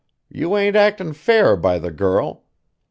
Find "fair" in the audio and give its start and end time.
1.13-1.55